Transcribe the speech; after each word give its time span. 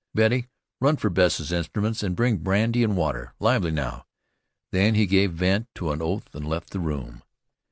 Betty, 0.15 0.49
run 0.79 0.97
for 0.97 1.11
Bess's 1.11 1.51
instruments, 1.51 2.01
and 2.01 2.15
bring 2.15 2.37
brandy 2.37 2.83
and 2.83 2.97
water. 2.97 3.35
Lively 3.39 3.69
now!" 3.69 4.07
Then 4.71 4.95
he 4.95 5.05
gave 5.05 5.31
vent 5.33 5.67
to 5.75 5.91
an 5.91 6.01
oath 6.01 6.33
and 6.33 6.47
left 6.47 6.71
the 6.71 6.79
room. 6.79 7.21